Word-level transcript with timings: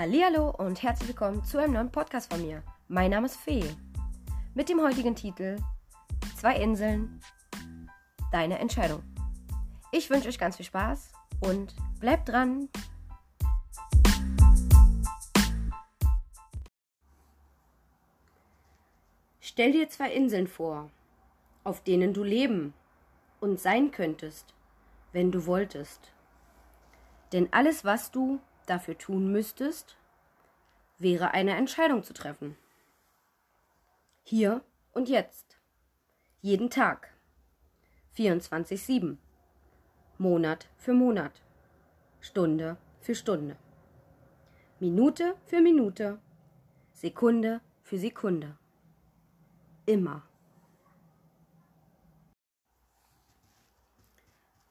Hallo 0.00 0.50
und 0.50 0.80
herzlich 0.80 1.08
willkommen 1.08 1.42
zu 1.42 1.58
einem 1.58 1.72
neuen 1.72 1.90
Podcast 1.90 2.32
von 2.32 2.40
mir. 2.40 2.62
Mein 2.86 3.10
Name 3.10 3.26
ist 3.26 3.36
Fee. 3.36 3.64
Mit 4.54 4.68
dem 4.68 4.80
heutigen 4.80 5.16
Titel 5.16 5.56
Zwei 6.36 6.54
Inseln, 6.60 7.20
deine 8.30 8.60
Entscheidung. 8.60 9.02
Ich 9.90 10.08
wünsche 10.08 10.28
euch 10.28 10.38
ganz 10.38 10.56
viel 10.56 10.66
Spaß 10.66 11.10
und 11.40 11.74
bleibt 11.98 12.28
dran. 12.28 12.68
Stell 19.40 19.72
dir 19.72 19.88
zwei 19.88 20.12
Inseln 20.12 20.46
vor, 20.46 20.90
auf 21.64 21.82
denen 21.82 22.14
du 22.14 22.22
leben 22.22 22.72
und 23.40 23.58
sein 23.58 23.90
könntest, 23.90 24.54
wenn 25.10 25.32
du 25.32 25.44
wolltest. 25.46 26.12
Denn 27.32 27.48
alles, 27.52 27.84
was 27.84 28.12
du 28.12 28.38
dafür 28.70 28.96
tun 28.96 29.32
müsstest, 29.32 29.96
wäre 30.98 31.32
eine 31.32 31.56
Entscheidung 31.56 32.02
zu 32.02 32.12
treffen. 32.12 32.56
Hier 34.24 34.62
und 34.92 35.08
jetzt. 35.08 35.58
Jeden 36.42 36.70
Tag. 36.70 37.14
24-7. 38.16 39.16
Monat 40.18 40.68
für 40.76 40.92
Monat. 40.92 41.40
Stunde 42.20 42.76
für 43.00 43.14
Stunde. 43.14 43.56
Minute 44.80 45.34
für 45.46 45.60
Minute. 45.60 46.18
Sekunde 46.92 47.60
für 47.82 47.98
Sekunde. 47.98 48.56
Immer. 49.86 50.22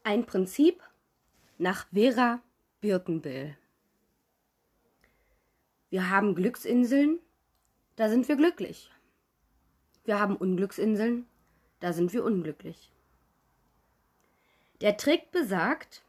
Ein 0.04 0.26
Prinzip 0.26 0.84
nach 1.58 1.88
Vera 1.92 2.42
Birkenbill. 2.80 3.58
Wir 5.90 6.10
haben 6.10 6.36
Glücksinseln, 6.36 7.20
da 7.96 8.10
sind 8.10 8.28
wir 8.28 8.36
glücklich. 8.36 8.92
Wir 10.04 10.20
haben 10.20 10.36
Unglücksinseln, 10.36 11.26
da 11.80 11.94
sind 11.94 12.12
wir 12.14 12.24
unglücklich. 12.24 12.92
Der 14.82 14.98
Trick 14.98 15.32
besagt, 15.32 16.04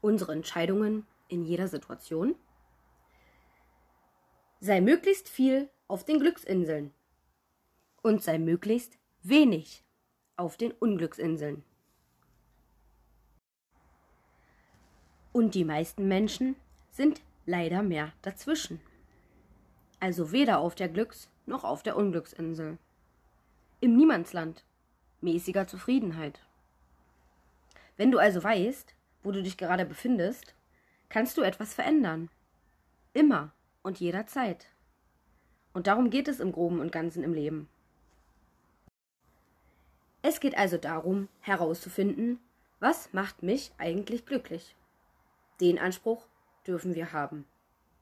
unsere 0.00 0.32
Entscheidungen 0.32 1.06
in 1.28 1.44
jeder 1.44 1.68
Situation 1.68 2.34
sei 4.60 4.80
möglichst 4.80 5.28
viel 5.28 5.70
auf 5.88 6.04
den 6.04 6.20
Glücksinseln 6.20 6.92
und 8.02 8.22
sei 8.22 8.38
möglichst 8.38 8.98
wenig 9.22 9.82
auf 10.36 10.56
den 10.56 10.72
Unglücksinseln. 10.72 11.64
Und 15.32 15.54
die 15.54 15.64
meisten 15.64 16.06
Menschen 16.08 16.56
sind 16.90 17.22
leider 17.46 17.82
mehr 17.82 18.12
dazwischen. 18.22 18.80
Also 19.98 20.32
weder 20.32 20.58
auf 20.58 20.74
der 20.74 20.88
Glücks- 20.88 21.28
noch 21.46 21.64
auf 21.64 21.82
der 21.82 21.96
Unglücksinsel. 21.96 22.78
Im 23.80 23.96
Niemandsland. 23.96 24.64
Mäßiger 25.20 25.66
Zufriedenheit. 25.66 26.40
Wenn 27.96 28.10
du 28.10 28.18
also 28.18 28.42
weißt, 28.42 28.94
wo 29.22 29.32
du 29.32 29.42
dich 29.42 29.58
gerade 29.58 29.84
befindest, 29.84 30.54
kannst 31.10 31.36
du 31.36 31.42
etwas 31.42 31.74
verändern. 31.74 32.30
Immer 33.12 33.52
und 33.82 34.00
jederzeit. 34.00 34.68
Und 35.72 35.86
darum 35.86 36.08
geht 36.10 36.28
es 36.28 36.40
im 36.40 36.52
groben 36.52 36.80
und 36.80 36.92
ganzen 36.92 37.22
im 37.22 37.34
Leben. 37.34 37.68
Es 40.22 40.40
geht 40.40 40.56
also 40.56 40.76
darum, 40.76 41.28
herauszufinden, 41.40 42.38
was 42.78 43.12
macht 43.12 43.42
mich 43.42 43.72
eigentlich 43.78 44.26
glücklich. 44.26 44.74
Den 45.60 45.78
Anspruch 45.78 46.26
dürfen 46.66 46.94
wir 46.94 47.12
haben. 47.12 47.46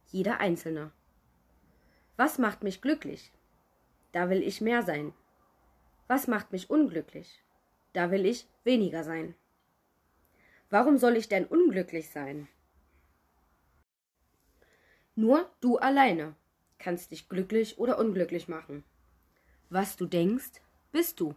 Jeder 0.06 0.41
Einzelne. 0.41 0.91
Was 2.17 2.39
macht 2.39 2.63
mich 2.63 2.80
glücklich? 2.80 3.33
Da 4.13 4.30
will 4.30 4.42
ich 4.42 4.61
mehr 4.61 4.83
sein. 4.83 5.13
Was 6.07 6.27
macht 6.27 6.52
mich 6.52 6.70
unglücklich? 6.70 7.42
Da 7.92 8.11
will 8.11 8.27
ich 8.27 8.46
weniger 8.64 9.05
sein. 9.05 9.35
Warum 10.70 10.98
soll 10.98 11.17
ich 11.17 11.29
denn 11.29 11.46
unglücklich 11.46 12.11
sein? 12.11 12.48
Nur 15.14 15.51
du 15.61 15.79
alleine 15.79 16.35
kannst 16.79 17.11
dich 17.11 17.29
glücklich 17.29 17.79
oder 17.79 17.98
unglücklich 17.98 18.48
machen. 18.48 18.85
Was 19.69 19.96
du 19.96 20.07
denkst, 20.07 20.63
bist 20.92 21.20
du. 21.20 21.35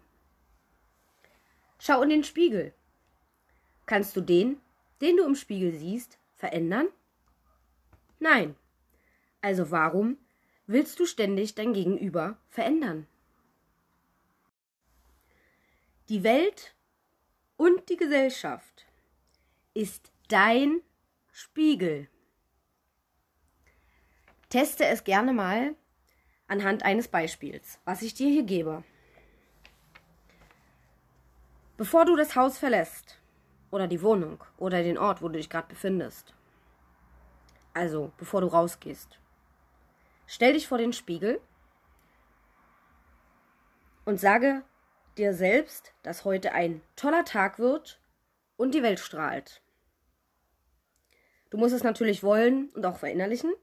Schau 1.79 2.01
in 2.03 2.09
den 2.09 2.23
Spiegel. 2.23 2.73
Kannst 3.85 4.15
du 4.15 4.21
den, 4.21 4.61
den 5.01 5.17
du 5.17 5.25
im 5.25 5.35
Spiegel 5.35 5.73
siehst, 5.73 6.19
verändern? 6.35 6.87
Nein. 8.21 8.55
Also 9.41 9.71
warum 9.71 10.17
willst 10.67 10.99
du 10.99 11.07
ständig 11.07 11.55
dein 11.55 11.73
Gegenüber 11.73 12.37
verändern? 12.49 13.07
Die 16.07 16.23
Welt 16.23 16.75
und 17.57 17.89
die 17.89 17.97
Gesellschaft 17.97 18.85
ist 19.73 20.11
dein 20.27 20.81
Spiegel. 21.31 22.07
Teste 24.49 24.85
es 24.85 25.03
gerne 25.03 25.33
mal 25.33 25.75
anhand 26.47 26.83
eines 26.83 27.07
Beispiels, 27.07 27.79
was 27.85 28.03
ich 28.03 28.13
dir 28.13 28.29
hier 28.29 28.43
gebe. 28.43 28.83
Bevor 31.75 32.05
du 32.05 32.15
das 32.15 32.35
Haus 32.35 32.59
verlässt 32.59 33.19
oder 33.71 33.87
die 33.87 34.03
Wohnung 34.03 34.43
oder 34.57 34.83
den 34.83 34.99
Ort, 34.99 35.23
wo 35.23 35.27
du 35.27 35.37
dich 35.37 35.49
gerade 35.49 35.69
befindest, 35.69 36.35
also, 37.73 38.11
bevor 38.17 38.41
du 38.41 38.47
rausgehst. 38.47 39.19
Stell 40.27 40.53
dich 40.53 40.67
vor 40.67 40.77
den 40.77 40.93
Spiegel 40.93 41.41
und 44.05 44.19
sage 44.19 44.63
dir 45.17 45.33
selbst, 45.33 45.93
dass 46.03 46.25
heute 46.25 46.53
ein 46.53 46.81
toller 46.95 47.25
Tag 47.25 47.59
wird 47.59 47.99
und 48.57 48.73
die 48.73 48.83
Welt 48.83 48.99
strahlt. 48.99 49.61
Du 51.49 51.57
musst 51.57 51.75
es 51.75 51.83
natürlich 51.83 52.23
wollen 52.23 52.69
und 52.69 52.85
auch 52.85 52.97
verinnerlichen 52.97 53.53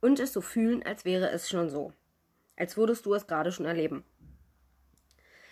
und 0.00 0.20
es 0.20 0.32
so 0.32 0.40
fühlen, 0.40 0.82
als 0.84 1.04
wäre 1.04 1.30
es 1.30 1.48
schon 1.48 1.70
so. 1.70 1.92
Als 2.56 2.76
würdest 2.76 3.04
du 3.06 3.14
es 3.14 3.26
gerade 3.26 3.50
schon 3.50 3.66
erleben. 3.66 4.04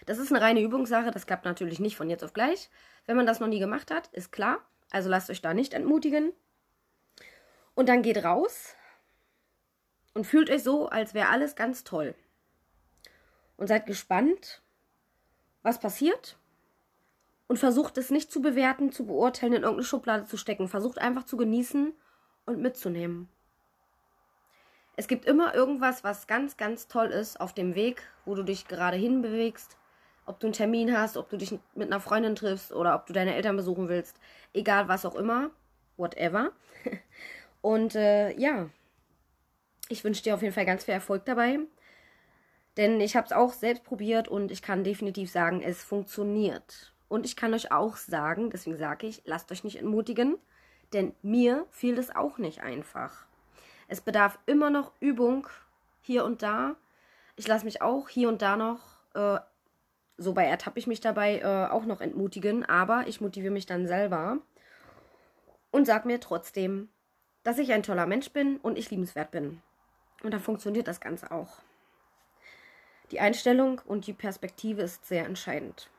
Das 0.07 0.19
ist 0.19 0.33
eine 0.33 0.41
reine 0.41 0.61
Übungssache, 0.61 1.11
das 1.11 1.27
klappt 1.27 1.45
natürlich 1.45 1.81
nicht 1.81 1.97
von 1.97 2.11
jetzt 2.11 2.25
auf 2.25 2.33
gleich. 2.33 2.71
Wenn 3.07 3.17
man 3.17 3.27
das 3.27 3.41
noch 3.41 3.49
nie 3.49 3.59
gemacht 3.59 3.91
hat, 3.91 4.09
ist 4.09 4.33
klar. 4.33 4.59
Also 4.91 5.09
lasst 5.09 5.31
euch 5.31 5.43
da 5.43 5.55
nicht 5.55 5.75
entmutigen. 5.75 6.33
Und 7.75 7.89
dann 7.89 8.03
geht 8.03 8.25
raus 8.25 8.75
und 10.15 10.27
fühlt 10.27 10.51
euch 10.51 10.63
so, 10.63 10.89
als 10.89 11.15
wäre 11.15 11.29
alles 11.29 11.55
ganz 11.55 11.85
toll. 11.85 12.15
Und 13.57 13.69
seid 13.69 13.87
gespannt, 13.87 14.63
was 15.63 15.81
passiert. 15.81 16.37
Und 17.47 17.59
versucht 17.59 17.99
es 17.99 18.11
nicht 18.11 18.31
zu 18.31 18.41
bewerten, 18.41 18.93
zu 18.93 19.07
beurteilen, 19.07 19.55
in 19.55 19.63
irgendeine 19.63 19.87
Schublade 19.87 20.25
zu 20.27 20.37
stecken. 20.37 20.69
Versucht 20.69 20.99
einfach 20.99 21.25
zu 21.25 21.37
genießen 21.37 21.93
und 22.47 22.61
mitzunehmen. 22.61 23.29
Es 24.97 25.09
gibt 25.09 25.25
immer 25.25 25.55
irgendwas, 25.55 26.05
was 26.05 26.27
ganz, 26.27 26.57
ganz 26.57 26.87
toll 26.87 27.07
ist 27.07 27.41
auf 27.41 27.55
dem 27.55 27.75
Weg, 27.75 28.03
wo 28.25 28.35
du 28.35 28.43
dich 28.43 28.69
gerade 28.69 28.97
hinbewegst. 28.97 29.79
Ob 30.27 30.39
du 30.39 30.47
einen 30.47 30.53
Termin 30.53 30.97
hast, 30.97 31.17
ob 31.17 31.29
du 31.31 31.39
dich 31.39 31.59
mit 31.75 31.91
einer 31.91 32.01
Freundin 32.01 32.37
triffst 32.37 32.73
oder 32.73 32.95
ob 32.95 33.07
du 33.07 33.13
deine 33.13 33.35
Eltern 33.35 33.57
besuchen 33.57 33.89
willst. 33.89 34.21
Egal 34.53 34.89
was 34.89 35.07
auch 35.07 35.15
immer. 35.15 35.51
Whatever. 35.97 36.53
Und 37.61 37.95
äh, 37.95 38.33
ja, 38.39 38.71
ich 39.89 40.05
wünsche 40.05 40.23
dir 40.23 40.35
auf 40.35 40.43
jeden 40.43 40.55
Fall 40.55 40.67
ganz 40.67 40.85
viel 40.85 40.95
Erfolg 40.95 41.25
dabei. 41.25 41.59
Denn 42.77 43.01
ich 43.01 43.17
habe 43.17 43.27
es 43.27 43.33
auch 43.33 43.53
selbst 43.53 43.85
probiert 43.85 44.29
und 44.29 44.51
ich 44.51 44.63
kann 44.63 44.85
definitiv 44.85 45.31
sagen, 45.31 45.61
es 45.63 45.83
funktioniert. 45.83 46.95
Und 47.09 47.27
ich 47.27 47.35
kann 47.35 47.53
euch 47.53 47.73
auch 47.73 47.97
sagen, 47.97 48.51
deswegen 48.51 48.77
sage 48.77 49.07
ich, 49.09 49.23
lasst 49.25 49.51
euch 49.51 49.65
nicht 49.65 49.77
entmutigen, 49.77 50.39
denn 50.93 51.13
mir 51.23 51.67
fiel 51.71 51.97
das 51.97 52.15
auch 52.15 52.39
nicht 52.39 52.63
einfach. 52.63 53.27
Es 53.89 54.01
bedarf 54.01 54.39
immer 54.47 54.71
noch 54.71 54.93
Übung 55.01 55.49
hier 56.01 56.25
und 56.25 56.43
da. 56.43 56.77
Ich 57.35 57.49
lasse 57.49 57.65
mich 57.65 57.83
auch 57.83 58.09
hier 58.09 58.29
und 58.29 58.41
da 58.43 58.57
noch, 58.57 58.81
äh, 59.15 59.41
so 60.17 60.33
bei 60.33 60.45
ertappe 60.45 60.79
ich 60.79 60.87
mich 60.87 61.01
dabei, 61.01 61.41
äh, 61.41 61.71
auch 61.71 61.85
noch 61.85 62.01
entmutigen, 62.01 62.65
aber 62.65 63.09
ich 63.09 63.21
motiviere 63.21 63.53
mich 63.53 63.67
dann 63.67 63.89
selber 63.89 64.39
und 65.73 65.87
sage 65.87 66.07
mir 66.07 66.21
trotzdem, 66.21 66.89
dass 67.43 67.59
ich 67.59 67.73
ein 67.73 67.83
toller 67.83 68.07
Mensch 68.07 68.31
bin 68.31 68.59
und 68.59 68.77
ich 68.77 68.91
liebenswert 68.91 69.31
bin. 69.31 69.61
Und 70.23 70.33
dann 70.33 70.41
funktioniert 70.41 70.89
das 70.89 71.01
Ganze 71.01 71.31
auch. 71.31 71.59
Die 73.11 73.21
Einstellung 73.21 73.81
und 73.87 74.07
die 74.07 74.13
Perspektive 74.13 74.83
ist 74.83 75.07
sehr 75.07 75.27
entscheidend. 75.27 75.91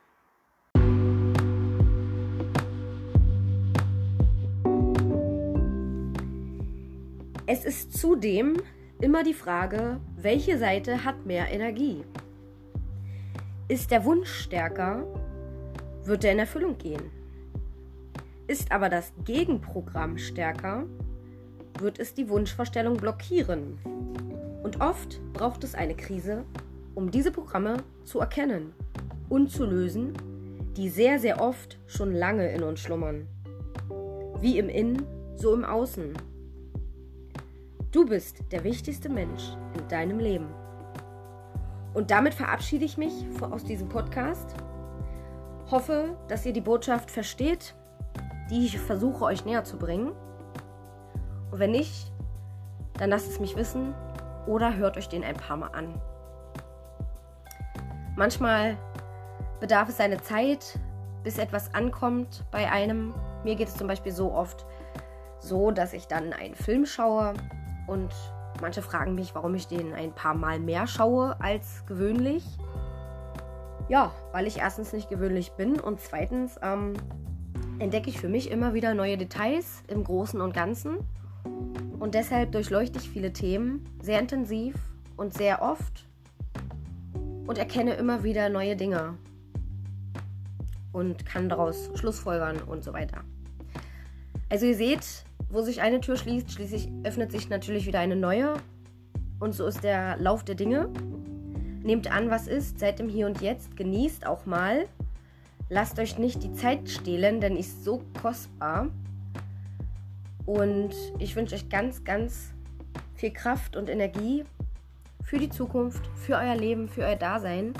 Es 7.47 7.65
ist 7.65 7.97
zudem 7.99 8.61
immer 9.01 9.23
die 9.23 9.33
Frage, 9.33 9.99
welche 10.15 10.57
Seite 10.57 11.03
hat 11.03 11.25
mehr 11.25 11.51
Energie? 11.51 12.05
Ist 13.67 13.91
der 13.91 14.05
Wunsch 14.05 14.29
stärker, 14.29 15.03
wird 16.05 16.23
er 16.23 16.31
in 16.31 16.39
Erfüllung 16.39 16.77
gehen. 16.77 17.11
Ist 18.47 18.71
aber 18.71 18.87
das 18.87 19.11
Gegenprogramm 19.25 20.17
stärker, 20.17 20.85
wird 21.81 21.99
es 21.99 22.13
die 22.13 22.29
Wunschvorstellung 22.29 22.97
blockieren. 22.97 23.79
Und 24.63 24.81
oft 24.81 25.19
braucht 25.33 25.63
es 25.63 25.75
eine 25.75 25.95
Krise, 25.95 26.43
um 26.95 27.11
diese 27.11 27.31
Programme 27.31 27.77
zu 28.03 28.19
erkennen 28.19 28.73
und 29.29 29.51
zu 29.51 29.65
lösen, 29.65 30.13
die 30.77 30.89
sehr, 30.89 31.19
sehr 31.19 31.41
oft 31.41 31.77
schon 31.87 32.13
lange 32.13 32.51
in 32.51 32.63
uns 32.63 32.79
schlummern. 32.79 33.27
Wie 34.39 34.57
im 34.57 34.69
Innen, 34.69 35.05
so 35.35 35.53
im 35.53 35.65
Außen. 35.65 36.13
Du 37.91 38.05
bist 38.05 38.37
der 38.51 38.63
wichtigste 38.63 39.09
Mensch 39.09 39.43
in 39.77 39.87
deinem 39.89 40.19
Leben. 40.19 40.47
Und 41.93 42.09
damit 42.09 42.33
verabschiede 42.33 42.85
ich 42.85 42.97
mich 42.97 43.13
aus 43.41 43.65
diesem 43.65 43.89
Podcast. 43.89 44.55
Hoffe, 45.69 46.17
dass 46.27 46.45
ihr 46.45 46.53
die 46.53 46.61
Botschaft 46.61 47.11
versteht, 47.11 47.75
die 48.49 48.65
ich 48.65 48.79
versuche 48.79 49.25
euch 49.25 49.45
näher 49.45 49.63
zu 49.63 49.77
bringen. 49.77 50.11
Und 51.51 51.59
wenn 51.59 51.71
nicht, 51.71 52.11
dann 52.93 53.09
lasst 53.09 53.29
es 53.29 53.39
mich 53.39 53.55
wissen 53.55 53.93
oder 54.47 54.75
hört 54.75 54.97
euch 54.97 55.09
den 55.09 55.23
ein 55.23 55.35
paar 55.35 55.57
Mal 55.57 55.67
an. 55.67 55.99
Manchmal 58.15 58.77
bedarf 59.59 59.89
es 59.89 59.99
eine 59.99 60.21
Zeit, 60.21 60.79
bis 61.23 61.37
etwas 61.37 61.73
ankommt 61.73 62.43
bei 62.51 62.69
einem. 62.71 63.13
Mir 63.43 63.55
geht 63.55 63.67
es 63.67 63.75
zum 63.75 63.87
Beispiel 63.87 64.11
so 64.11 64.31
oft 64.31 64.65
so, 65.39 65.71
dass 65.71 65.93
ich 65.93 66.07
dann 66.07 66.33
einen 66.33 66.55
Film 66.55 66.85
schaue 66.85 67.33
und 67.87 68.13
manche 68.61 68.81
fragen 68.81 69.15
mich, 69.15 69.33
warum 69.33 69.55
ich 69.55 69.67
den 69.67 69.93
ein 69.93 70.13
paar 70.13 70.35
Mal 70.35 70.59
mehr 70.59 70.87
schaue 70.87 71.35
als 71.39 71.85
gewöhnlich. 71.85 72.45
Ja, 73.89 74.11
weil 74.31 74.47
ich 74.47 74.59
erstens 74.59 74.93
nicht 74.93 75.09
gewöhnlich 75.09 75.51
bin 75.53 75.79
und 75.79 75.99
zweitens 75.99 76.59
ähm, 76.61 76.93
entdecke 77.79 78.09
ich 78.09 78.19
für 78.19 78.29
mich 78.29 78.51
immer 78.51 78.73
wieder 78.73 78.93
neue 78.93 79.17
Details 79.17 79.83
im 79.87 80.03
Großen 80.03 80.39
und 80.39 80.53
Ganzen. 80.53 80.99
Und 82.01 82.15
deshalb 82.15 82.51
durchleuchte 82.51 82.97
ich 82.97 83.07
viele 83.07 83.31
Themen 83.31 83.85
sehr 84.01 84.19
intensiv 84.19 84.73
und 85.17 85.35
sehr 85.35 85.61
oft 85.61 86.07
und 87.45 87.59
erkenne 87.59 87.93
immer 87.93 88.23
wieder 88.23 88.49
neue 88.49 88.75
Dinge 88.75 89.19
und 90.93 91.27
kann 91.27 91.47
daraus 91.47 91.91
Schlussfolgern 91.93 92.57
und 92.63 92.83
so 92.83 92.91
weiter. 92.91 93.21
Also 94.49 94.65
ihr 94.65 94.75
seht, 94.75 95.25
wo 95.51 95.61
sich 95.61 95.83
eine 95.83 96.01
Tür 96.01 96.15
schließt, 96.15 96.51
schließlich 96.51 96.89
öffnet 97.03 97.31
sich 97.31 97.49
natürlich 97.49 97.85
wieder 97.85 97.99
eine 97.99 98.15
neue. 98.15 98.55
Und 99.39 99.53
so 99.53 99.67
ist 99.67 99.83
der 99.83 100.17
Lauf 100.17 100.43
der 100.43 100.55
Dinge. 100.55 100.89
Nehmt 101.83 102.11
an, 102.11 102.31
was 102.31 102.47
ist, 102.47 102.79
seid 102.79 102.99
im 102.99 103.09
Hier 103.09 103.27
und 103.27 103.41
Jetzt, 103.41 103.77
genießt 103.77 104.25
auch 104.25 104.47
mal. 104.47 104.87
Lasst 105.69 105.99
euch 105.99 106.17
nicht 106.17 106.41
die 106.41 106.53
Zeit 106.53 106.89
stehlen, 106.89 107.41
denn 107.41 107.55
ist 107.55 107.83
so 107.83 108.01
kostbar. 108.19 108.87
Und 110.51 110.93
ich 111.17 111.37
wünsche 111.37 111.55
euch 111.55 111.69
ganz, 111.69 112.03
ganz 112.03 112.53
viel 113.15 113.31
Kraft 113.31 113.77
und 113.77 113.89
Energie 113.89 114.43
für 115.23 115.37
die 115.37 115.49
Zukunft, 115.49 116.05
für 116.17 116.33
euer 116.33 116.55
Leben, 116.55 116.89
für 116.89 117.03
euer 117.03 117.15
Dasein. 117.15 117.73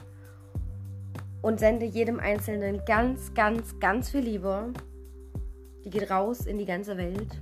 Und 1.42 1.60
sende 1.60 1.86
jedem 1.86 2.18
Einzelnen 2.22 2.82
ganz, 2.86 3.34
ganz, 3.34 3.78
ganz 3.82 4.12
viel 4.12 4.22
Liebe. 4.22 4.72
Die 5.84 5.90
geht 5.90 6.10
raus 6.10 6.46
in 6.46 6.58
die 6.58 6.66
ganze 6.66 6.96
Welt. 6.96 7.42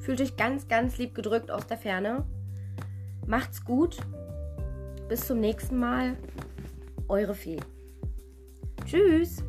Fühlt 0.00 0.20
euch 0.20 0.36
ganz, 0.36 0.66
ganz 0.66 0.98
lieb 0.98 1.14
gedrückt 1.14 1.52
aus 1.52 1.68
der 1.68 1.78
Ferne. 1.78 2.26
Macht's 3.28 3.64
gut. 3.64 3.98
Bis 5.08 5.24
zum 5.24 5.38
nächsten 5.38 5.78
Mal. 5.78 6.16
Eure 7.06 7.34
Fee. 7.34 7.60
Tschüss. 8.86 9.44